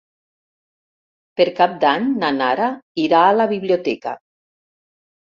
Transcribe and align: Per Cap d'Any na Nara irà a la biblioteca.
Per 1.41 1.47
Cap 1.61 1.77
d'Any 1.85 2.09
na 2.25 2.33
Nara 2.41 2.73
irà 3.07 3.23
a 3.31 3.39
la 3.39 3.49
biblioteca. 3.57 4.19